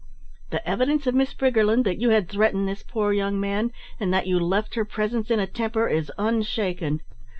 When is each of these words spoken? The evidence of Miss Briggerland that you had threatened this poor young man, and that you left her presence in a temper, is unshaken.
The 0.49 0.67
evidence 0.67 1.05
of 1.05 1.13
Miss 1.13 1.31
Briggerland 1.35 1.83
that 1.83 1.99
you 1.99 2.09
had 2.09 2.27
threatened 2.27 2.67
this 2.67 2.81
poor 2.81 3.13
young 3.13 3.39
man, 3.39 3.71
and 3.99 4.11
that 4.11 4.25
you 4.25 4.39
left 4.39 4.73
her 4.73 4.83
presence 4.83 5.29
in 5.29 5.39
a 5.39 5.45
temper, 5.45 5.87
is 5.87 6.11
unshaken. 6.17 7.01